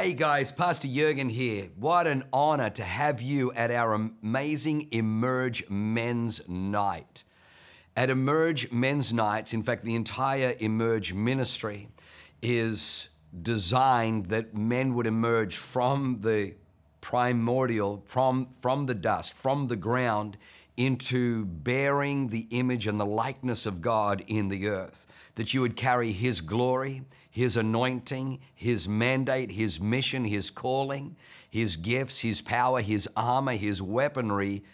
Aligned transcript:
Hey 0.00 0.14
guys, 0.14 0.50
Pastor 0.50 0.88
Jurgen 0.88 1.28
here. 1.28 1.68
What 1.76 2.06
an 2.06 2.24
honor 2.32 2.70
to 2.70 2.82
have 2.82 3.20
you 3.20 3.52
at 3.52 3.70
our 3.70 3.92
amazing 3.92 4.88
Emerge 4.92 5.68
Men's 5.68 6.40
Night. 6.48 7.24
At 7.94 8.08
Emerge 8.08 8.72
Men's 8.72 9.12
Nights, 9.12 9.52
in 9.52 9.62
fact, 9.62 9.84
the 9.84 9.94
entire 9.94 10.56
Emerge 10.58 11.12
ministry 11.12 11.88
is 12.40 13.10
designed 13.42 14.24
that 14.26 14.56
men 14.56 14.94
would 14.94 15.06
emerge 15.06 15.58
from 15.58 16.20
the 16.22 16.54
primordial, 17.02 18.02
from, 18.06 18.48
from 18.62 18.86
the 18.86 18.94
dust, 18.94 19.34
from 19.34 19.68
the 19.68 19.76
ground, 19.76 20.38
into 20.78 21.44
bearing 21.44 22.28
the 22.28 22.46
image 22.52 22.86
and 22.86 22.98
the 22.98 23.04
likeness 23.04 23.66
of 23.66 23.82
God 23.82 24.24
in 24.28 24.48
the 24.48 24.66
earth. 24.66 25.06
That 25.34 25.52
you 25.52 25.60
would 25.60 25.76
carry 25.76 26.12
His 26.12 26.40
glory, 26.40 27.02
His 27.30 27.56
anointing, 27.56 28.40
His 28.54 28.88
mandate, 28.88 29.52
His 29.52 29.80
mission, 29.80 30.24
His 30.24 30.50
calling, 30.50 31.16
His 31.48 31.76
gifts, 31.76 32.20
His 32.20 32.42
power, 32.42 32.80
His 32.80 33.08
armor, 33.16 33.52
His 33.52 33.80
weaponry 33.80 34.64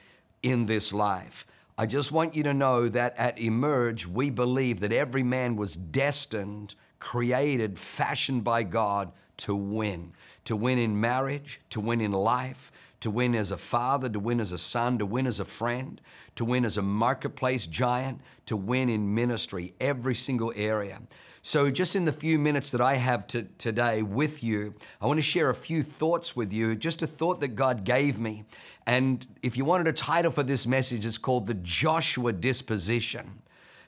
in 0.42 0.66
this 0.66 0.92
life. 0.92 1.46
I 1.78 1.84
just 1.84 2.10
want 2.10 2.34
you 2.34 2.42
to 2.44 2.54
know 2.54 2.88
that 2.88 3.14
at 3.18 3.38
Emerge, 3.38 4.06
we 4.06 4.30
believe 4.30 4.80
that 4.80 4.92
every 4.92 5.22
man 5.22 5.56
was 5.56 5.76
destined, 5.76 6.74
created, 6.98 7.78
fashioned 7.78 8.44
by 8.44 8.62
God 8.62 9.12
to 9.38 9.54
win. 9.54 10.12
To 10.46 10.56
win 10.56 10.78
in 10.78 10.98
marriage, 10.98 11.60
to 11.70 11.80
win 11.80 12.00
in 12.00 12.12
life, 12.12 12.72
to 13.00 13.10
win 13.10 13.34
as 13.34 13.50
a 13.50 13.58
father, 13.58 14.08
to 14.08 14.18
win 14.18 14.40
as 14.40 14.52
a 14.52 14.58
son, 14.58 14.98
to 14.98 15.06
win 15.06 15.26
as 15.26 15.38
a 15.38 15.44
friend, 15.44 16.00
to 16.36 16.44
win 16.44 16.64
as 16.64 16.78
a 16.78 16.82
marketplace 16.82 17.66
giant, 17.66 18.20
to 18.46 18.56
win 18.56 18.88
in 18.88 19.14
ministry, 19.14 19.74
every 19.78 20.14
single 20.14 20.52
area. 20.56 21.02
So, 21.46 21.70
just 21.70 21.94
in 21.94 22.06
the 22.06 22.12
few 22.12 22.40
minutes 22.40 22.72
that 22.72 22.80
I 22.80 22.96
have 22.96 23.24
to, 23.28 23.44
today 23.56 24.02
with 24.02 24.42
you, 24.42 24.74
I 25.00 25.06
want 25.06 25.18
to 25.18 25.22
share 25.22 25.48
a 25.48 25.54
few 25.54 25.84
thoughts 25.84 26.34
with 26.34 26.52
you, 26.52 26.74
just 26.74 27.02
a 27.02 27.06
thought 27.06 27.38
that 27.38 27.54
God 27.54 27.84
gave 27.84 28.18
me. 28.18 28.46
And 28.84 29.24
if 29.44 29.56
you 29.56 29.64
wanted 29.64 29.86
a 29.86 29.92
title 29.92 30.32
for 30.32 30.42
this 30.42 30.66
message, 30.66 31.06
it's 31.06 31.18
called 31.18 31.46
The 31.46 31.54
Joshua 31.54 32.32
Disposition. 32.32 33.38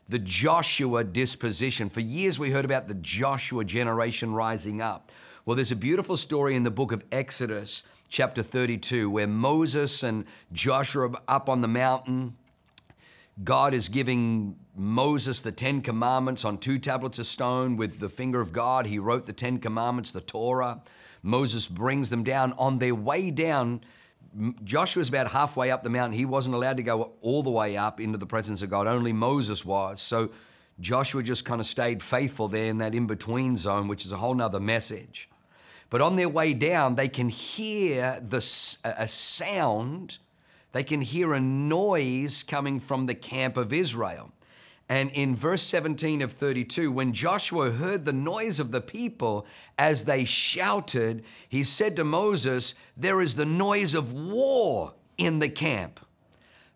The 0.09 0.21
Joshua 0.21 1.03
Disposition. 1.03 1.89
For 1.91 1.99
years, 1.99 2.39
we 2.39 2.53
heard 2.53 2.65
about 2.65 2.87
the 2.87 2.95
Joshua 2.95 3.65
generation 3.65 4.33
rising 4.33 4.81
up. 4.81 5.11
Well, 5.45 5.57
there's 5.57 5.73
a 5.73 5.77
beautiful 5.77 6.17
story 6.17 6.55
in 6.55 6.63
the 6.63 6.71
book 6.71 6.93
of 6.93 7.05
Exodus, 7.11 7.83
chapter 8.09 8.45
32, 8.45 9.11
where 9.11 9.27
Moses 9.27 10.05
and 10.05 10.27
Joshua 10.53 11.09
are 11.09 11.23
up 11.27 11.49
on 11.49 11.63
the 11.63 11.67
mountain. 11.67 12.37
God 13.43 13.75
is 13.75 13.89
giving 13.89 14.57
Moses 14.75 15.41
the 15.41 15.53
Ten 15.53 15.81
Commandments 15.81 16.45
on 16.45 16.59
two 16.59 16.79
tablets 16.79 17.19
of 17.19 17.27
stone 17.27 17.77
with 17.77 18.01
the 18.01 18.09
finger 18.09 18.41
of 18.41 18.53
God. 18.53 18.87
He 18.87 18.99
wrote 18.99 19.27
the 19.27 19.33
Ten 19.33 19.59
Commandments, 19.59 20.11
the 20.11 20.21
Torah. 20.21 20.83
Moses 21.23 21.69
brings 21.69 22.11
them 22.11 22.25
down. 22.25 22.53
On 22.59 22.79
their 22.79 22.95
way 22.95 23.31
down, 23.31 23.81
Joshua's 24.65 25.09
about 25.09 25.29
halfway 25.29 25.71
up 25.71 25.83
the 25.83 25.91
mountain. 25.91 26.19
He 26.19 26.25
wasn't 26.25 26.55
allowed 26.55 26.77
to 26.79 26.83
go 26.83 27.13
all 27.21 27.43
the 27.43 27.51
way 27.51 27.77
up 27.77 28.01
into 28.01 28.19
the 28.19 28.27
presence 28.27 28.63
of 28.63 28.71
God, 28.71 28.87
only 28.87 29.13
Moses 29.13 29.65
was. 29.65 30.03
So 30.03 30.31
Joshua 30.81 31.23
just 31.23 31.45
kind 31.45 31.61
of 31.61 31.67
stayed 31.67 32.03
faithful 32.03 32.49
there 32.49 32.67
in 32.67 32.79
that 32.79 32.95
in 32.95 33.07
between 33.07 33.57
zone, 33.57 33.89
which 33.89 34.05
is 34.05 34.13
a 34.13 34.17
whole 34.17 34.35
nother 34.35 34.61
message. 34.61 35.29
But 35.91 36.01
on 36.01 36.17
their 36.17 36.29
way 36.29 36.55
down, 36.55 36.97
they 36.97 37.09
can 37.09 37.29
hear 37.29 38.21
the, 38.21 38.39
a 38.85 39.09
sound 39.09 40.19
they 40.73 40.83
can 40.83 41.01
hear 41.01 41.33
a 41.33 41.41
noise 41.41 42.43
coming 42.43 42.81
from 42.81 43.07
the 43.07 43.15
camp 43.15 43.57
of 43.57 43.73
Israel. 43.73 44.33
And 44.89 45.11
in 45.11 45.37
verse 45.37 45.63
17 45.63 46.23
of 46.23 46.33
32, 46.33 46.91
when 46.91 47.13
Joshua 47.13 47.71
heard 47.71 48.05
the 48.05 48.13
noise 48.13 48.59
of 48.59 48.71
the 48.71 48.81
people 48.81 49.47
as 49.79 50.05
they 50.05 50.25
shouted, 50.25 51.25
he 51.49 51.63
said 51.63 51.97
to 51.97 52.05
Moses, 52.05 52.75
There 52.97 53.21
is 53.21 53.35
the 53.35 53.45
noise 53.45 53.95
of 53.95 54.13
war 54.13 54.95
in 55.19 55.41
the 55.41 55.51
camp. 55.51 56.01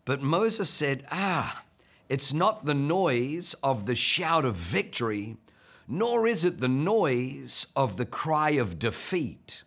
But 0.04 0.20
Moses 0.20 0.68
said, 0.68 1.06
Ah, 1.10 1.64
it's 2.08 2.34
not 2.34 2.66
the 2.66 2.74
noise 2.74 3.54
of 3.62 3.86
the 3.86 3.94
shout 3.94 4.44
of 4.44 4.56
victory, 4.56 5.38
nor 5.88 6.26
is 6.26 6.44
it 6.44 6.60
the 6.60 6.68
noise 6.68 7.66
of 7.74 7.96
the 7.96 8.04
cry 8.04 8.50
of 8.50 8.78
defeat, 8.78 9.62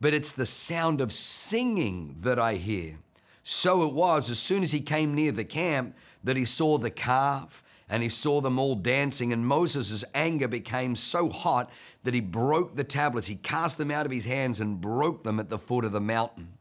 but 0.00 0.12
it's 0.12 0.32
the 0.32 0.46
sound 0.46 1.00
of 1.00 1.12
singing 1.12 2.16
that 2.20 2.38
I 2.38 2.54
hear. 2.54 2.98
So 3.44 3.82
it 3.86 3.92
was, 3.92 4.30
as 4.30 4.38
soon 4.38 4.62
as 4.62 4.72
he 4.72 4.80
came 4.80 5.14
near 5.14 5.30
the 5.30 5.44
camp, 5.44 5.94
that 6.24 6.36
he 6.36 6.46
saw 6.46 6.78
the 6.78 6.90
calf 6.90 7.62
and 7.90 8.02
he 8.02 8.08
saw 8.08 8.40
them 8.40 8.58
all 8.58 8.74
dancing. 8.74 9.34
And 9.34 9.46
Moses' 9.46 10.02
anger 10.14 10.48
became 10.48 10.96
so 10.96 11.28
hot 11.28 11.70
that 12.02 12.14
he 12.14 12.20
broke 12.20 12.74
the 12.74 12.84
tablets. 12.84 13.26
He 13.26 13.36
cast 13.36 13.76
them 13.76 13.90
out 13.90 14.06
of 14.06 14.12
his 14.12 14.24
hands 14.24 14.60
and 14.60 14.80
broke 14.80 15.22
them 15.24 15.38
at 15.38 15.50
the 15.50 15.58
foot 15.58 15.84
of 15.84 15.92
the 15.92 16.00
mountain. 16.00 16.54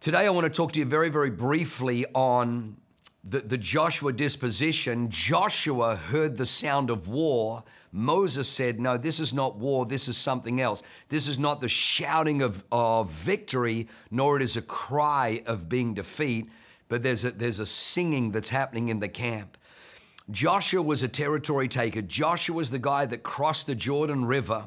Today, 0.00 0.26
I 0.26 0.30
want 0.30 0.46
to 0.46 0.52
talk 0.52 0.72
to 0.72 0.78
you 0.78 0.86
very, 0.86 1.08
very 1.08 1.30
briefly 1.30 2.06
on 2.14 2.76
the, 3.24 3.40
the 3.40 3.58
Joshua 3.58 4.12
disposition. 4.12 5.10
Joshua 5.10 5.96
heard 5.96 6.36
the 6.36 6.46
sound 6.46 6.88
of 6.88 7.08
war 7.08 7.64
Moses 7.92 8.48
said, 8.48 8.80
No, 8.80 8.96
this 8.96 9.20
is 9.20 9.32
not 9.32 9.56
war, 9.56 9.86
this 9.86 10.08
is 10.08 10.16
something 10.16 10.60
else. 10.60 10.82
This 11.08 11.28
is 11.28 11.38
not 11.38 11.60
the 11.60 11.68
shouting 11.68 12.42
of, 12.42 12.64
of 12.70 13.10
victory, 13.10 13.88
nor 14.10 14.36
it 14.36 14.42
is 14.42 14.56
a 14.56 14.62
cry 14.62 15.42
of 15.46 15.68
being 15.68 15.94
defeat, 15.94 16.48
but 16.88 17.02
there's 17.02 17.24
a, 17.24 17.30
there's 17.30 17.58
a 17.58 17.66
singing 17.66 18.32
that's 18.32 18.50
happening 18.50 18.88
in 18.88 19.00
the 19.00 19.08
camp. 19.08 19.56
Joshua 20.30 20.82
was 20.82 21.02
a 21.02 21.08
territory 21.08 21.68
taker. 21.68 22.02
Joshua 22.02 22.54
was 22.56 22.70
the 22.70 22.78
guy 22.78 23.06
that 23.06 23.22
crossed 23.22 23.66
the 23.66 23.74
Jordan 23.74 24.26
River 24.26 24.66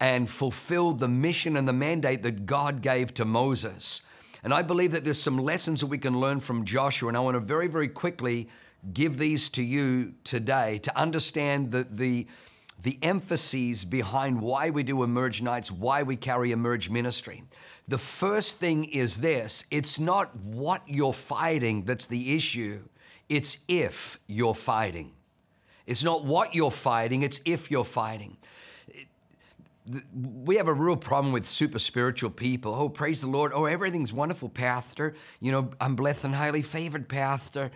and 0.00 0.28
fulfilled 0.28 0.98
the 0.98 1.08
mission 1.08 1.56
and 1.56 1.66
the 1.66 1.72
mandate 1.72 2.22
that 2.24 2.44
God 2.44 2.82
gave 2.82 3.14
to 3.14 3.24
Moses. 3.24 4.02
And 4.42 4.52
I 4.52 4.62
believe 4.62 4.92
that 4.92 5.04
there's 5.04 5.20
some 5.20 5.38
lessons 5.38 5.80
that 5.80 5.86
we 5.86 5.98
can 5.98 6.20
learn 6.20 6.40
from 6.40 6.64
Joshua, 6.64 7.08
and 7.08 7.16
I 7.16 7.20
want 7.20 7.34
to 7.34 7.40
very, 7.40 7.68
very 7.68 7.88
quickly 7.88 8.48
give 8.92 9.18
these 9.18 9.48
to 9.50 9.62
you 9.62 10.14
today 10.24 10.78
to 10.78 10.98
understand 10.98 11.70
the, 11.70 11.86
the, 11.90 12.26
the 12.82 12.98
emphases 13.02 13.84
behind 13.84 14.40
why 14.40 14.70
we 14.70 14.82
do 14.82 15.02
Emerge 15.02 15.42
Nights, 15.42 15.72
why 15.72 16.02
we 16.02 16.16
carry 16.16 16.52
Emerge 16.52 16.90
Ministry. 16.90 17.44
The 17.88 17.98
first 17.98 18.58
thing 18.58 18.84
is 18.84 19.20
this 19.20 19.64
it's 19.70 19.98
not 19.98 20.36
what 20.36 20.82
you're 20.86 21.12
fighting 21.12 21.84
that's 21.84 22.06
the 22.06 22.34
issue, 22.34 22.82
it's 23.28 23.58
if 23.68 24.18
you're 24.26 24.54
fighting. 24.54 25.12
It's 25.86 26.02
not 26.02 26.24
what 26.24 26.54
you're 26.54 26.72
fighting, 26.72 27.22
it's 27.22 27.40
if 27.44 27.70
you're 27.70 27.84
fighting 27.84 28.36
we 30.12 30.56
have 30.56 30.68
a 30.68 30.74
real 30.74 30.96
problem 30.96 31.32
with 31.32 31.46
super 31.46 31.78
spiritual 31.78 32.30
people. 32.30 32.74
Oh, 32.74 32.88
praise 32.88 33.20
the 33.20 33.28
Lord. 33.28 33.52
Oh, 33.54 33.66
everything's 33.66 34.12
wonderful, 34.12 34.48
Pastor. 34.48 35.14
You 35.40 35.52
know, 35.52 35.70
I'm 35.80 35.94
blessed 35.94 36.24
and 36.24 36.34
highly 36.34 36.62
favored, 36.62 37.08
Pastor. 37.08 37.70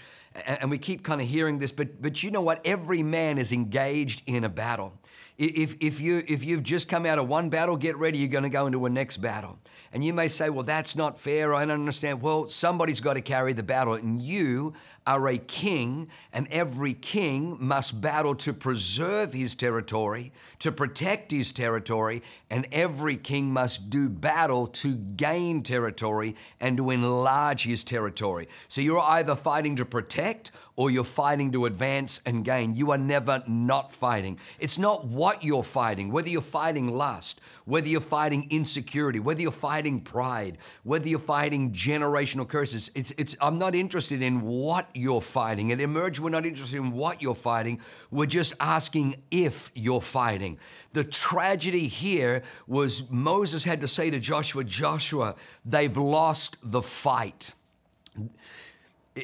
And 0.46 0.70
we 0.70 0.78
keep 0.78 1.02
kind 1.02 1.20
of 1.20 1.26
hearing 1.26 1.58
this, 1.58 1.72
but 1.72 2.00
but 2.00 2.22
you 2.22 2.30
know 2.30 2.40
what? 2.40 2.60
Every 2.64 3.02
man 3.02 3.38
is 3.38 3.52
engaged 3.52 4.22
in 4.26 4.44
a 4.44 4.48
battle. 4.48 4.92
If, 5.42 5.76
if, 5.80 6.02
you, 6.02 6.22
if 6.28 6.44
you've 6.44 6.62
just 6.62 6.86
come 6.86 7.06
out 7.06 7.18
of 7.18 7.26
one 7.26 7.48
battle, 7.48 7.74
get 7.74 7.96
ready, 7.96 8.18
you're 8.18 8.28
going 8.28 8.42
to 8.42 8.50
go 8.50 8.66
into 8.66 8.84
a 8.84 8.90
next 8.90 9.16
battle. 9.16 9.58
And 9.90 10.04
you 10.04 10.12
may 10.12 10.28
say, 10.28 10.50
well, 10.50 10.64
that's 10.64 10.94
not 10.94 11.18
fair. 11.18 11.54
I 11.54 11.64
don't 11.64 11.80
understand. 11.80 12.20
Well, 12.20 12.48
somebody's 12.48 13.00
got 13.00 13.14
to 13.14 13.22
carry 13.22 13.54
the 13.54 13.62
battle, 13.62 13.94
and 13.94 14.20
you 14.20 14.74
are 15.06 15.28
a 15.28 15.38
king, 15.38 16.08
and 16.32 16.46
every 16.50 16.92
king 16.92 17.56
must 17.58 18.02
battle 18.02 18.34
to 18.34 18.52
preserve 18.52 19.32
his 19.32 19.54
territory, 19.54 20.30
to 20.58 20.70
protect 20.70 21.30
his 21.30 21.52
territory, 21.52 22.22
and 22.50 22.66
every 22.70 23.16
king 23.16 23.50
must 23.50 23.88
do 23.88 24.10
battle 24.10 24.66
to 24.66 24.94
gain 24.94 25.62
territory 25.62 26.36
and 26.60 26.76
to 26.76 26.90
enlarge 26.90 27.64
his 27.64 27.82
territory. 27.82 28.46
So 28.68 28.82
you're 28.82 29.00
either 29.00 29.34
fighting 29.34 29.76
to 29.76 29.86
protect 29.86 30.52
or 30.76 30.90
you're 30.90 31.04
fighting 31.04 31.52
to 31.52 31.66
advance 31.66 32.20
and 32.24 32.44
gain. 32.44 32.74
You 32.74 32.90
are 32.92 32.98
never 32.98 33.42
not 33.46 33.92
fighting. 33.92 34.38
It's 34.58 34.78
not 34.78 35.06
what 35.06 35.29
you're 35.42 35.62
fighting, 35.62 36.10
whether 36.10 36.28
you're 36.28 36.42
fighting 36.42 36.88
lust, 36.88 37.40
whether 37.64 37.88
you're 37.88 38.00
fighting 38.00 38.46
insecurity, 38.50 39.20
whether 39.20 39.40
you're 39.40 39.50
fighting 39.50 40.00
pride, 40.00 40.58
whether 40.82 41.08
you're 41.08 41.18
fighting 41.18 41.72
generational 41.72 42.46
curses. 42.46 42.90
It's, 42.94 43.12
it's, 43.16 43.36
I'm 43.40 43.58
not 43.58 43.74
interested 43.74 44.22
in 44.22 44.42
what 44.42 44.88
you're 44.94 45.20
fighting. 45.20 45.72
At 45.72 45.80
Emerge, 45.80 46.20
we're 46.20 46.30
not 46.30 46.46
interested 46.46 46.76
in 46.76 46.92
what 46.92 47.22
you're 47.22 47.34
fighting. 47.34 47.80
We're 48.10 48.26
just 48.26 48.54
asking 48.60 49.22
if 49.30 49.70
you're 49.74 50.00
fighting. 50.00 50.58
The 50.92 51.04
tragedy 51.04 51.86
here 51.86 52.42
was 52.66 53.10
Moses 53.10 53.64
had 53.64 53.80
to 53.82 53.88
say 53.88 54.10
to 54.10 54.18
Joshua, 54.18 54.64
Joshua, 54.64 55.36
they've 55.64 55.96
lost 55.96 56.56
the 56.62 56.82
fight 56.82 57.54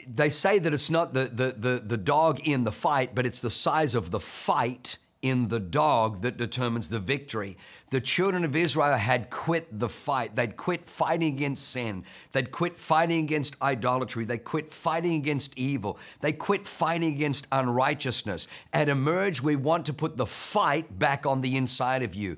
they 0.06 0.31
say 0.31 0.58
that 0.58 0.75
it's 0.75 0.91
not 0.91 1.14
the, 1.14 1.25
the, 1.25 1.55
the, 1.56 1.82
the, 1.85 1.97
dog 1.97 2.41
in 2.41 2.64
the 2.64 2.73
fight, 2.73 3.14
but 3.14 3.25
it's 3.25 3.41
the 3.41 3.50
size 3.50 3.94
of 3.94 4.11
the 4.11 4.20
fight 4.20 4.99
in 5.28 5.49
the 5.49 5.61
dog 5.61 6.23
that 6.23 6.37
determines 6.37 6.88
the 6.88 6.99
victory. 6.99 7.56
The 7.90 8.00
children 8.00 8.44
of 8.44 8.56
Israel 8.56 8.96
had 8.96 9.31
quit 9.31 9.78
the 9.78 9.88
fight. 9.88 10.37
They'd 10.37 10.56
quit 10.56 10.87
fighting 10.87 11.34
against 11.34 11.69
sin. 11.70 12.05
They'd 12.32 12.50
quit 12.50 12.76
fighting 12.76 13.25
against 13.25 13.61
idolatry. 13.62 14.25
They 14.25 14.38
quit 14.38 14.73
fighting 14.73 15.14
against 15.14 15.56
evil. 15.58 15.99
They 16.20 16.32
quit 16.32 16.67
fighting 16.67 17.14
against 17.14 17.46
unrighteousness. 17.52 18.49
At 18.73 18.88
Emerge, 18.88 19.40
we 19.43 19.56
want 19.56 19.87
to 19.87 19.93
put 19.93 20.17
the 20.17 20.26
fight 20.26 20.99
back 20.99 21.26
on 21.26 21.40
the 21.40 21.56
inside 21.56 22.02
of 22.02 22.14
you 22.14 22.37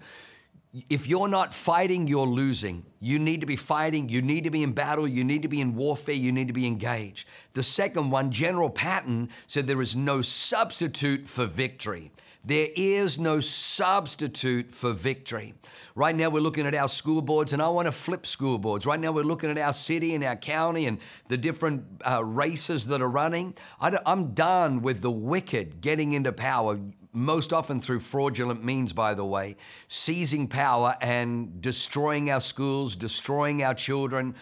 If 0.88 1.06
you're 1.06 1.28
not 1.28 1.54
fighting, 1.54 2.06
you're 2.06 2.26
losing. 2.26 2.84
You 3.00 3.18
need 3.18 3.40
to 3.40 3.46
be 3.46 3.56
fighting, 3.56 4.08
you 4.08 4.22
need 4.22 4.44
to 4.44 4.50
be 4.50 4.62
in 4.62 4.72
battle, 4.72 5.06
you 5.06 5.24
need 5.24 5.42
to 5.42 5.48
be 5.48 5.60
in 5.60 5.74
warfare, 5.74 6.14
you 6.14 6.32
need 6.32 6.48
to 6.48 6.52
be 6.52 6.66
engaged. 6.66 7.28
The 7.52 7.62
second 7.62 8.10
one, 8.10 8.30
General 8.30 8.70
Patton, 8.70 9.30
said 9.46 9.66
there 9.66 9.80
is 9.80 9.94
no 9.94 10.20
substitute 10.20 11.28
for 11.28 11.46
victory. 11.46 12.10
There 12.44 12.68
is 12.76 13.18
no 13.18 13.40
substitute 13.40 14.72
for 14.72 14.92
victory. 14.92 15.54
Right 15.94 16.14
now, 16.14 16.30
we're 16.30 16.40
looking 16.40 16.66
at 16.66 16.74
our 16.74 16.88
school 16.88 17.20
boards, 17.20 17.52
and 17.52 17.60
I 17.60 17.68
want 17.68 17.86
to 17.86 17.92
flip 17.92 18.26
school 18.26 18.56
boards. 18.56 18.86
Right 18.86 19.00
now, 19.00 19.12
we're 19.12 19.22
looking 19.24 19.50
at 19.50 19.58
our 19.58 19.72
city 19.72 20.14
and 20.14 20.24
our 20.24 20.36
county 20.36 20.86
and 20.86 20.98
the 21.26 21.36
different 21.36 21.84
uh, 22.08 22.24
races 22.24 22.86
that 22.86 23.02
are 23.02 23.08
running. 23.08 23.54
I, 23.80 23.98
I'm 24.06 24.32
done 24.34 24.82
with 24.82 25.02
the 25.02 25.10
wicked 25.10 25.80
getting 25.80 26.12
into 26.12 26.32
power, 26.32 26.78
most 27.18 27.52
often 27.52 27.80
through 27.80 28.00
fraudulent 28.00 28.64
means, 28.64 28.92
by 28.92 29.14
the 29.14 29.24
way, 29.24 29.56
seizing 29.86 30.48
power 30.48 30.96
and 31.00 31.60
destroying 31.60 32.30
our 32.30 32.40
schools, 32.40 32.96
destroying 32.96 33.62
our 33.62 33.74
children, 33.74 34.34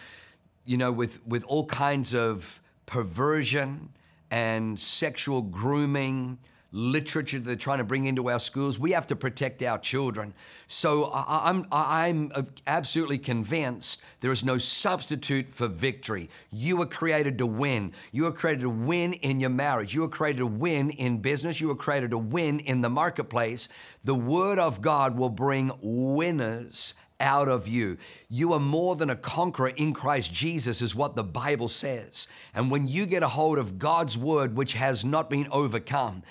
you 0.65 0.77
know, 0.77 0.91
with, 0.91 1.25
with 1.25 1.43
all 1.45 1.65
kinds 1.65 2.13
of 2.13 2.61
perversion 2.85 3.89
and 4.31 4.79
sexual 4.79 5.41
grooming 5.41 6.37
literature 6.71 7.39
they're 7.39 7.55
trying 7.55 7.77
to 7.77 7.83
bring 7.83 8.05
into 8.05 8.29
our 8.29 8.39
schools. 8.39 8.79
We 8.79 8.91
have 8.91 9.07
to 9.07 9.15
protect 9.15 9.63
our 9.63 9.77
children. 9.77 10.33
So 10.67 11.11
I'm, 11.13 11.65
I'm 11.71 12.31
absolutely 12.65 13.17
convinced 13.17 14.01
there 14.19 14.31
is 14.31 14.43
no 14.43 14.57
substitute 14.57 15.53
for 15.53 15.67
victory. 15.67 16.29
You 16.51 16.77
were 16.77 16.85
created 16.85 17.37
to 17.37 17.45
win. 17.45 17.93
You 18.11 18.23
were 18.23 18.31
created 18.31 18.61
to 18.61 18.69
win 18.69 19.13
in 19.13 19.39
your 19.39 19.49
marriage. 19.49 19.93
You 19.93 20.01
were 20.01 20.09
created 20.09 20.39
to 20.39 20.47
win 20.47 20.89
in 20.91 21.19
business. 21.19 21.61
You 21.61 21.69
were 21.69 21.75
created 21.75 22.11
to 22.11 22.17
win 22.17 22.59
in 22.59 22.81
the 22.81 22.89
marketplace. 22.89 23.69
The 24.03 24.15
Word 24.15 24.59
of 24.59 24.81
God 24.81 25.17
will 25.17 25.29
bring 25.29 25.71
winners 25.81 26.93
out 27.19 27.49
of 27.49 27.67
you. 27.67 27.97
You 28.29 28.53
are 28.53 28.59
more 28.59 28.95
than 28.95 29.09
a 29.09 29.15
conqueror 29.15 29.69
in 29.69 29.93
Christ 29.93 30.33
Jesus, 30.33 30.81
is 30.81 30.95
what 30.95 31.15
the 31.15 31.23
Bible 31.23 31.67
says. 31.67 32.27
And 32.53 32.69
when 32.69 32.87
you 32.87 33.05
get 33.05 33.23
a 33.23 33.27
hold 33.27 33.57
of 33.57 33.79
God's 33.79 34.17
word, 34.17 34.55
which 34.55 34.73
has 34.73 35.03
not 35.03 35.29
been 35.29 35.47
overcome, 35.51 36.23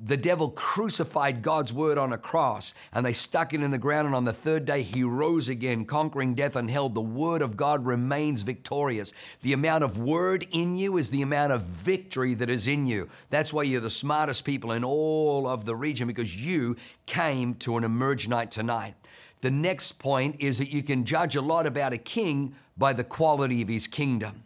the 0.00 0.16
devil 0.16 0.50
crucified 0.50 1.42
God's 1.42 1.72
word 1.72 1.98
on 1.98 2.12
a 2.12 2.18
cross 2.18 2.74
and 2.92 3.04
they 3.04 3.12
stuck 3.12 3.52
it 3.52 3.62
in 3.62 3.70
the 3.70 3.78
ground. 3.78 4.06
And 4.06 4.14
on 4.14 4.24
the 4.24 4.32
third 4.32 4.64
day, 4.64 4.82
he 4.82 5.02
rose 5.02 5.48
again, 5.48 5.84
conquering 5.84 6.34
death 6.34 6.56
and 6.56 6.70
hell. 6.70 6.88
The 6.88 7.00
word 7.00 7.42
of 7.42 7.56
God 7.56 7.84
remains 7.84 8.42
victorious. 8.42 9.12
The 9.42 9.52
amount 9.52 9.84
of 9.84 9.98
word 9.98 10.46
in 10.50 10.76
you 10.76 10.96
is 10.96 11.10
the 11.10 11.22
amount 11.22 11.52
of 11.52 11.62
victory 11.62 12.34
that 12.34 12.50
is 12.50 12.68
in 12.68 12.86
you. 12.86 13.08
That's 13.30 13.52
why 13.52 13.64
you're 13.64 13.80
the 13.80 13.90
smartest 13.90 14.44
people 14.44 14.72
in 14.72 14.84
all 14.84 15.46
of 15.46 15.64
the 15.64 15.76
region 15.76 16.06
because 16.06 16.34
you 16.34 16.76
came 17.06 17.54
to 17.56 17.76
an 17.76 17.84
emerge 17.84 18.28
night 18.28 18.50
tonight. 18.50 18.94
The 19.40 19.50
next 19.50 19.92
point 19.92 20.36
is 20.40 20.58
that 20.58 20.72
you 20.72 20.82
can 20.82 21.04
judge 21.04 21.36
a 21.36 21.42
lot 21.42 21.66
about 21.66 21.92
a 21.92 21.98
king 21.98 22.54
by 22.76 22.92
the 22.92 23.04
quality 23.04 23.62
of 23.62 23.68
his 23.68 23.86
kingdom. 23.86 24.44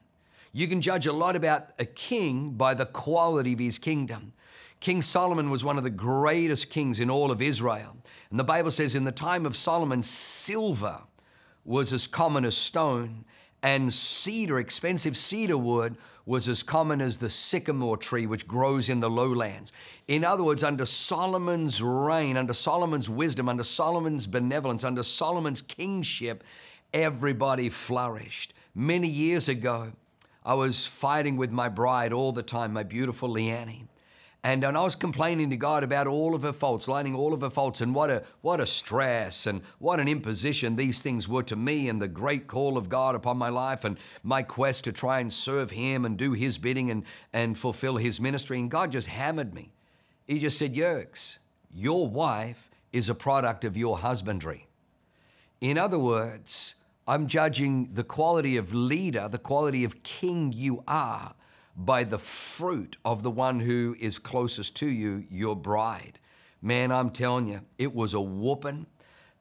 You 0.53 0.69
can 0.69 0.83
judge 0.83 1.07
a 1.07 1.13
lot 1.13 1.35
about 1.35 1.71
a 1.79 1.87
king 1.87 2.51
by 2.51 2.75
the 2.75 2.85
quality 2.85 3.55
of 3.55 3.59
his 3.59 3.79
kingdom. 3.79 4.35
King 4.83 5.01
Solomon 5.01 5.49
was 5.49 5.65
one 5.65 5.79
of 5.79 5.85
the 5.85 5.91
greatest 5.91 6.69
kings 6.69 6.99
in 6.99 7.09
all 7.09 7.31
of 7.31 7.41
Israel. 7.41 7.97
And 8.31 8.41
the 8.41 8.43
Bible 8.43 8.73
says 8.73 8.97
in 8.97 9.05
the 9.05 9.13
time 9.13 9.47
of 9.47 9.55
Solomon, 9.55 10.03
silver 10.03 11.03
was 11.65 11.93
as 11.93 12.09
common 12.09 12.45
as 12.45 12.57
stone, 12.57 13.25
and 13.63 13.93
cedar, 13.93 14.59
expensive 14.59 15.17
cedar 15.17 15.57
wood, 15.57 15.97
was 16.27 16.49
as 16.49 16.65
common 16.65 17.01
as 17.01 17.19
the 17.19 17.31
sycamore 17.31 17.97
tree 17.97 18.27
which 18.27 18.49
grows 18.49 18.89
in 18.89 18.99
the 18.99 19.09
lowlands. 19.09 19.73
In 20.09 20.25
other 20.25 20.43
words, 20.43 20.65
under 20.65 20.85
Solomon's 20.85 21.81
reign, 21.81 22.37
under 22.37 22.53
Solomon's 22.53 23.09
wisdom, 23.09 23.49
under 23.49 23.63
Solomon's 23.63 24.27
benevolence, 24.27 24.83
under 24.83 25.05
Solomon's 25.05 25.63
kingship, 25.63 26.43
everybody 26.93 27.69
flourished. 27.69 28.53
Many 28.75 29.07
years 29.07 29.49
ago, 29.49 29.93
I 30.45 30.55
was 30.55 30.87
fighting 30.87 31.37
with 31.37 31.53
my 31.53 31.69
bride 31.69 32.13
all 32.13 32.33
the 32.33 32.43
time, 32.43 32.73
my 32.73 32.83
beautiful 32.83 33.29
Leanne. 33.29 33.87
And, 34.45 34.65
and 34.65 34.77
I 34.77 34.81
was 34.83 34.97
complaining 34.97 35.51
to 35.51 35.57
God 35.57 35.85
about 35.85 36.09
all 36.09 36.35
of 36.35 36.43
her 36.43 36.53
faults, 36.53 36.89
lining 36.89 37.15
all 37.15 37.33
of 37.33 37.43
her 37.43 37.51
faults, 37.51 37.81
and 37.81 37.95
what 37.95 38.11
a 38.11 38.25
what 38.41 38.61
a 38.61 38.67
stress 38.67 39.47
and 39.47 39.63
what 39.79 40.01
an 40.01 40.09
imposition 40.09 40.75
these 40.75 41.01
things 41.01 41.29
were 41.29 41.45
to 41.45 41.55
me, 41.55 41.89
and 41.89 42.03
the 42.03 42.09
great 42.09 42.49
call 42.49 42.77
of 42.77 42.89
God 42.89 43.15
upon 43.15 43.37
my 43.39 43.51
life, 43.51 43.85
and 43.85 43.97
my 44.25 44.43
quest 44.43 44.83
to 44.85 44.93
try 44.93 45.21
and 45.21 45.33
serve 45.33 45.71
Him 45.71 46.05
and 46.05 46.17
do 46.17 46.33
His 46.33 46.59
bidding 46.59 46.91
and 46.91 47.05
and 47.33 47.57
fulfill 47.57 47.99
His 47.99 48.21
ministry. 48.21 48.59
And 48.59 48.69
God 48.69 48.91
just 48.91 49.07
hammered 49.07 49.55
me. 49.55 49.73
He 50.27 50.41
just 50.41 50.59
said, 50.59 50.75
"Yerks, 50.75 51.39
your 51.73 52.09
wife 52.09 52.69
is 52.93 53.09
a 53.09 53.15
product 53.15 53.65
of 53.65 53.77
your 53.77 53.99
husbandry." 53.99 54.67
In 55.61 55.79
other 55.79 56.01
words, 56.01 56.75
I'm 57.07 57.29
judging 57.29 57.91
the 57.93 58.03
quality 58.03 58.57
of 58.57 58.75
leader, 58.75 59.29
the 59.29 59.39
quality 59.39 59.85
of 59.85 60.03
king 60.03 60.53
you 60.53 60.83
are 60.89 61.37
by 61.77 62.05
the 62.05 62.19
fruit 62.19 62.97
of 63.05 63.23
the 63.23 63.31
one 63.31 63.61
who 63.61 63.97
is 63.99 64.19
closest 64.19 64.77
to 64.77 64.87
you, 64.87 65.25
your 65.31 65.57
bride. 65.57 66.19
Man, 66.61 66.93
I'm 66.93 67.11
telling 67.11 67.49
you, 67.49 67.63
it 67.79 67.95
was 67.95 68.15
a 68.15 68.21
whooping 68.21 68.87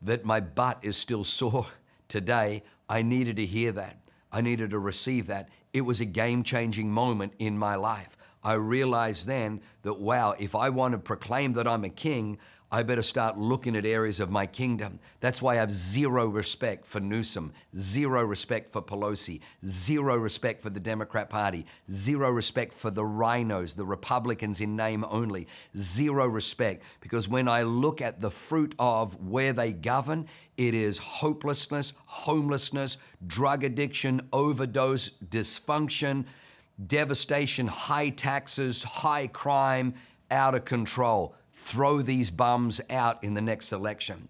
that 0.02 0.26
my 0.26 0.40
butt 0.40 0.80
is 0.82 0.98
still 0.98 1.24
sore 1.26 1.68
today. 2.08 2.64
I 2.90 3.02
needed 3.02 3.36
to 3.38 3.46
hear 3.46 3.72
that. 3.74 3.98
I 4.32 4.42
needed 4.42 4.72
to 4.72 4.80
receive 4.80 5.28
that. 5.28 5.50
It 5.74 5.82
was 5.82 6.02
a 6.02 6.06
game 6.06 6.44
changing 6.44 6.92
moment 6.92 7.34
in 7.40 7.58
my 7.58 7.76
life. 7.76 8.18
I 8.44 8.54
realized 8.54 9.28
then 9.28 9.62
that, 9.84 10.00
wow, 10.00 10.36
if 10.40 10.56
I 10.56 10.70
want 10.70 10.94
to 10.94 10.98
proclaim 10.98 11.54
that 11.54 11.68
I'm 11.68 11.84
a 11.84 11.90
king, 11.90 12.40
I 12.74 12.84
better 12.84 13.02
start 13.02 13.38
looking 13.38 13.76
at 13.76 13.86
areas 13.86 14.22
of 14.22 14.32
my 14.32 14.46
kingdom. 14.46 15.00
That's 15.20 15.42
why 15.42 15.54
I 15.54 15.58
have 15.58 15.72
zero 15.72 16.28
respect 16.28 16.88
for 16.88 17.02
Newsom, 17.02 17.52
zero 17.76 18.24
respect 18.24 18.72
for 18.72 18.82
Pelosi, 18.82 19.42
zero 19.66 20.16
respect 20.16 20.64
for 20.64 20.70
the 20.70 20.80
Democrat 20.80 21.30
Party, 21.30 21.66
zero 21.92 22.32
respect 22.32 22.74
for 22.74 22.90
the 22.90 23.04
RINOs, 23.04 23.76
the 23.76 23.84
Republicans 23.84 24.62
in 24.62 24.78
name 24.78 25.04
only, 25.10 25.50
zero 25.76 26.26
respect. 26.28 26.84
Because 27.02 27.28
when 27.28 27.50
I 27.50 27.64
look 27.64 28.00
at 28.00 28.22
the 28.22 28.32
fruit 28.32 28.74
of 28.80 29.20
where 29.20 29.52
they 29.52 29.74
govern, 29.74 30.28
it 30.56 30.74
is 30.74 30.98
hopelessness, 30.98 31.92
homelessness, 32.06 32.96
drug 33.28 33.66
addiction, 33.66 34.30
overdose, 34.32 35.10
dysfunction, 35.28 36.24
devastation, 36.88 37.68
high 37.68 38.12
taxes, 38.12 38.82
high 38.82 39.28
crime, 39.28 39.94
out 40.30 40.56
of 40.56 40.64
control 40.64 41.36
throw 41.62 42.02
these 42.02 42.32
bums 42.32 42.82
out 42.90 43.24
in 43.24 43.34
the 43.34 43.42
next 43.42 43.72
election. 43.72 44.28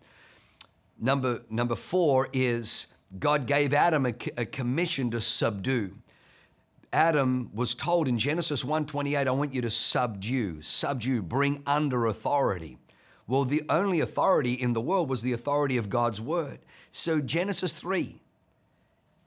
Number, 0.99 1.41
number 1.49 1.75
four 1.75 2.29
is 2.33 2.87
God 3.17 3.47
gave 3.47 3.73
Adam 3.73 4.05
a, 4.05 4.13
a 4.37 4.45
commission 4.45 5.09
to 5.11 5.21
subdue. 5.21 5.95
Adam 6.93 7.49
was 7.53 7.73
told 7.73 8.07
in 8.07 8.17
Genesis 8.17 8.63
1:28, 8.63 9.27
I 9.27 9.31
want 9.31 9.53
you 9.53 9.61
to 9.61 9.69
subdue, 9.69 10.61
subdue, 10.61 11.21
bring 11.21 11.63
under 11.65 12.05
authority. 12.05 12.77
Well, 13.27 13.45
the 13.45 13.63
only 13.69 14.01
authority 14.01 14.53
in 14.53 14.73
the 14.73 14.81
world 14.81 15.09
was 15.09 15.21
the 15.21 15.33
authority 15.33 15.77
of 15.77 15.89
God's 15.89 16.19
word. 16.19 16.59
So 16.91 17.21
Genesis 17.21 17.73
3, 17.79 18.19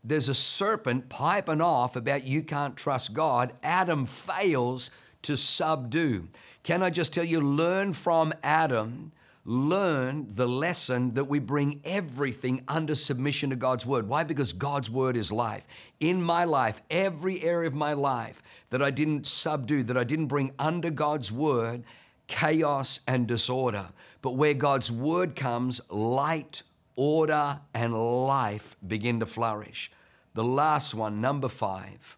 there's 0.04 0.28
a 0.28 0.34
serpent 0.34 1.08
piping 1.08 1.62
off 1.62 1.96
about 1.96 2.26
you 2.26 2.42
can't 2.42 2.76
trust 2.76 3.14
God. 3.14 3.54
Adam 3.62 4.04
fails 4.04 4.90
to 5.24 5.36
subdue. 5.36 6.28
Can 6.62 6.82
I 6.82 6.90
just 6.90 7.12
tell 7.12 7.24
you, 7.24 7.40
learn 7.40 7.92
from 7.92 8.32
Adam, 8.42 9.12
learn 9.44 10.26
the 10.30 10.48
lesson 10.48 11.12
that 11.14 11.24
we 11.24 11.38
bring 11.38 11.80
everything 11.84 12.62
under 12.66 12.94
submission 12.94 13.50
to 13.50 13.56
God's 13.56 13.84
word. 13.84 14.08
Why? 14.08 14.24
Because 14.24 14.52
God's 14.52 14.90
word 14.90 15.16
is 15.16 15.30
life. 15.30 15.66
In 16.00 16.22
my 16.22 16.44
life, 16.44 16.80
every 16.90 17.42
area 17.42 17.68
of 17.68 17.74
my 17.74 17.92
life 17.92 18.42
that 18.70 18.82
I 18.82 18.90
didn't 18.90 19.26
subdue, 19.26 19.82
that 19.84 19.98
I 19.98 20.04
didn't 20.04 20.28
bring 20.28 20.52
under 20.58 20.90
God's 20.90 21.30
word, 21.30 21.84
chaos 22.26 23.00
and 23.06 23.26
disorder. 23.26 23.88
But 24.22 24.36
where 24.36 24.54
God's 24.54 24.90
word 24.90 25.36
comes, 25.36 25.80
light, 25.90 26.62
order, 26.96 27.60
and 27.74 27.92
life 28.26 28.76
begin 28.86 29.20
to 29.20 29.26
flourish. 29.26 29.90
The 30.32 30.44
last 30.44 30.94
one, 30.94 31.20
number 31.20 31.48
five, 31.48 32.16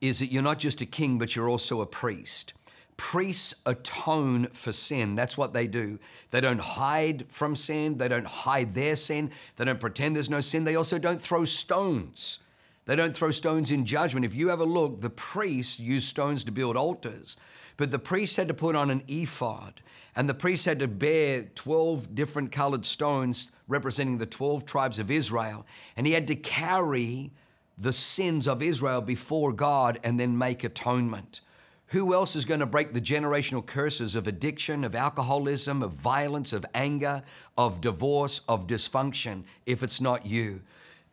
is 0.00 0.18
that 0.18 0.32
you're 0.32 0.42
not 0.42 0.58
just 0.58 0.80
a 0.80 0.86
king, 0.86 1.18
but 1.18 1.34
you're 1.34 1.48
also 1.48 1.80
a 1.80 1.86
priest. 1.86 2.52
Priests 2.96 3.60
atone 3.66 4.46
for 4.52 4.72
sin. 4.72 5.14
That's 5.14 5.36
what 5.36 5.52
they 5.52 5.66
do. 5.66 5.98
They 6.30 6.40
don't 6.40 6.60
hide 6.60 7.26
from 7.28 7.54
sin. 7.54 7.98
They 7.98 8.08
don't 8.08 8.26
hide 8.26 8.74
their 8.74 8.96
sin. 8.96 9.30
They 9.56 9.66
don't 9.66 9.80
pretend 9.80 10.16
there's 10.16 10.30
no 10.30 10.40
sin. 10.40 10.64
They 10.64 10.76
also 10.76 10.98
don't 10.98 11.20
throw 11.20 11.44
stones. 11.44 12.38
They 12.86 12.96
don't 12.96 13.14
throw 13.14 13.32
stones 13.32 13.70
in 13.70 13.84
judgment. 13.84 14.24
If 14.24 14.34
you 14.34 14.50
ever 14.50 14.64
look, 14.64 15.00
the 15.00 15.10
priests 15.10 15.78
used 15.78 16.08
stones 16.08 16.44
to 16.44 16.52
build 16.52 16.76
altars, 16.76 17.36
but 17.76 17.90
the 17.90 17.98
priests 17.98 18.36
had 18.36 18.48
to 18.48 18.54
put 18.54 18.76
on 18.76 18.90
an 18.90 19.02
ephod, 19.08 19.82
and 20.14 20.28
the 20.28 20.34
priests 20.34 20.64
had 20.64 20.78
to 20.78 20.88
bear 20.88 21.42
12 21.56 22.14
different 22.14 22.52
colored 22.52 22.86
stones 22.86 23.50
representing 23.68 24.18
the 24.18 24.26
12 24.26 24.64
tribes 24.64 25.00
of 25.00 25.10
Israel, 25.10 25.66
and 25.96 26.06
he 26.06 26.12
had 26.12 26.28
to 26.28 26.36
carry 26.36 27.32
the 27.78 27.92
sins 27.92 28.48
of 28.48 28.62
Israel 28.62 29.00
before 29.00 29.52
God 29.52 29.98
and 30.02 30.18
then 30.18 30.38
make 30.38 30.64
atonement. 30.64 31.40
Who 31.88 32.14
else 32.14 32.34
is 32.34 32.44
going 32.44 32.60
to 32.60 32.66
break 32.66 32.92
the 32.92 33.00
generational 33.00 33.64
curses 33.64 34.16
of 34.16 34.26
addiction, 34.26 34.82
of 34.82 34.94
alcoholism, 34.94 35.82
of 35.82 35.92
violence, 35.92 36.52
of 36.52 36.66
anger, 36.74 37.22
of 37.56 37.80
divorce, 37.80 38.40
of 38.48 38.66
dysfunction 38.66 39.44
if 39.66 39.82
it's 39.82 40.00
not 40.00 40.26
you? 40.26 40.62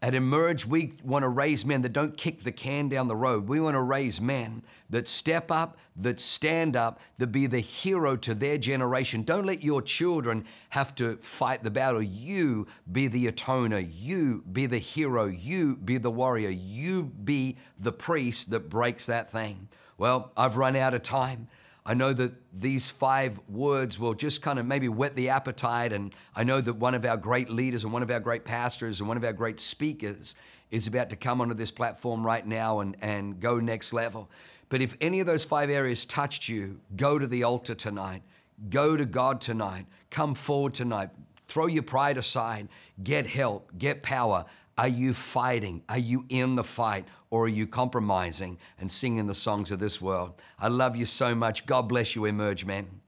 At 0.03 0.15
Emerge, 0.15 0.65
we 0.65 0.91
want 1.01 1.23
to 1.23 1.29
raise 1.29 1.65
men 1.65 1.81
that 1.83 1.93
don't 1.93 2.17
kick 2.17 2.43
the 2.43 2.51
can 2.51 2.89
down 2.89 3.07
the 3.07 3.15
road. 3.15 3.47
We 3.47 3.61
want 3.61 3.75
to 3.75 3.81
raise 3.81 4.19
men 4.19 4.61
that 4.89 5.07
step 5.07 5.49
up, 5.49 5.77
that 5.95 6.19
stand 6.19 6.75
up, 6.75 6.99
that 7.19 7.27
be 7.27 7.47
the 7.47 7.61
hero 7.61 8.17
to 8.17 8.35
their 8.35 8.57
generation. 8.57 9.23
Don't 9.23 9.45
let 9.45 9.63
your 9.63 9.81
children 9.81 10.43
have 10.71 10.93
to 10.95 11.15
fight 11.21 11.63
the 11.63 11.71
battle. 11.71 12.01
You 12.01 12.67
be 12.91 13.07
the 13.07 13.31
atoner. 13.31 13.89
You 13.89 14.43
be 14.51 14.65
the 14.65 14.77
hero. 14.77 15.27
You 15.27 15.77
be 15.77 15.97
the 15.97 16.11
warrior. 16.11 16.49
You 16.49 17.03
be 17.03 17.55
the 17.79 17.93
priest 17.93 18.51
that 18.51 18.69
breaks 18.69 19.05
that 19.05 19.31
thing. 19.31 19.69
Well, 19.97 20.33
I've 20.35 20.57
run 20.57 20.75
out 20.75 20.93
of 20.93 21.03
time. 21.03 21.47
I 21.85 21.93
know 21.93 22.13
that 22.13 22.33
these 22.53 22.89
five 22.89 23.39
words 23.49 23.99
will 23.99 24.13
just 24.13 24.41
kind 24.41 24.57
of 24.57 24.65
maybe 24.65 24.87
whet 24.87 25.15
the 25.15 25.29
appetite. 25.29 25.91
And 25.91 26.15
I 26.35 26.43
know 26.43 26.61
that 26.61 26.75
one 26.75 26.95
of 26.95 27.05
our 27.05 27.17
great 27.17 27.49
leaders 27.49 27.83
and 27.83 27.91
one 27.91 28.03
of 28.03 28.09
our 28.09 28.21
great 28.21 28.45
pastors 28.45 28.99
and 28.99 29.07
one 29.07 29.17
of 29.17 29.23
our 29.23 29.33
great 29.33 29.59
speakers 29.59 30.35
is 30.71 30.87
about 30.87 31.09
to 31.09 31.15
come 31.15 31.41
onto 31.41 31.53
this 31.53 31.71
platform 31.71 32.25
right 32.25 32.45
now 32.47 32.79
and, 32.79 32.95
and 33.01 33.39
go 33.39 33.59
next 33.59 33.91
level. 33.91 34.29
But 34.69 34.81
if 34.81 34.95
any 35.01 35.19
of 35.19 35.27
those 35.27 35.43
five 35.43 35.69
areas 35.69 36.05
touched 36.05 36.47
you, 36.47 36.79
go 36.95 37.19
to 37.19 37.27
the 37.27 37.43
altar 37.43 37.75
tonight. 37.75 38.23
Go 38.69 38.95
to 38.95 39.05
God 39.05 39.41
tonight. 39.41 39.85
Come 40.09 40.35
forward 40.35 40.73
tonight. 40.73 41.09
Throw 41.45 41.67
your 41.67 41.83
pride 41.83 42.17
aside. 42.17 42.69
Get 43.03 43.27
help. 43.27 43.77
Get 43.77 44.01
power. 44.01 44.45
Are 44.77 44.87
you 44.87 45.13
fighting? 45.13 45.83
Are 45.89 45.99
you 45.99 46.25
in 46.29 46.55
the 46.55 46.63
fight? 46.63 47.05
Or 47.33 47.45
are 47.45 47.47
you 47.47 47.65
compromising 47.65 48.59
and 48.79 48.91
singing 48.91 49.25
the 49.25 49.33
songs 49.33 49.71
of 49.71 49.79
this 49.79 49.99
world? 49.99 50.39
I 50.59 50.67
love 50.67 50.95
you 50.95 51.05
so 51.05 51.33
much. 51.33 51.65
God 51.65 51.89
bless 51.89 52.15
you, 52.15 52.25
Emerge, 52.25 52.63
man. 52.63 53.01